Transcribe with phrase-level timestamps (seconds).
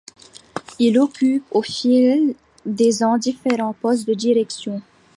[0.79, 2.33] Il occupe au fil
[2.65, 4.81] des ans différents postes de direction.